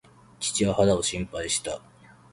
[0.39, 1.79] 父は肌を心配した。